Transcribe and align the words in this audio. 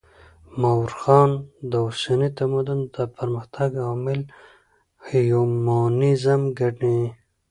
مؤرخان 0.59 1.31
د 1.69 1.71
اوسني 1.85 2.29
تمدن 2.39 2.79
د 2.95 2.97
پرمختګ 3.17 3.69
عوامل 3.83 4.19
هیومنيزم 5.09 6.41
ګڼي. 6.59 6.99